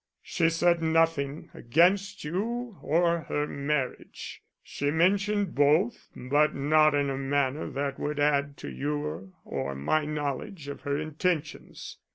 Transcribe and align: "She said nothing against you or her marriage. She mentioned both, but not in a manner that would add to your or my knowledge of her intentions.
"She 0.23 0.49
said 0.49 0.81
nothing 0.81 1.51
against 1.53 2.23
you 2.23 2.79
or 2.81 3.19
her 3.29 3.45
marriage. 3.45 4.41
She 4.63 4.89
mentioned 4.89 5.53
both, 5.53 6.09
but 6.15 6.55
not 6.55 6.95
in 6.95 7.11
a 7.11 7.17
manner 7.19 7.69
that 7.69 7.99
would 7.99 8.19
add 8.19 8.57
to 8.57 8.67
your 8.67 9.29
or 9.45 9.75
my 9.75 10.05
knowledge 10.05 10.67
of 10.67 10.81
her 10.81 10.97
intentions. 10.97 11.99